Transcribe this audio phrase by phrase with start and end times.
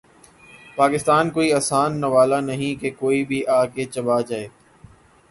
[0.77, 4.47] پاکستان کوئی آسان نوالہ نہیں کہ کوئی بھی آ کے چبا جائے۔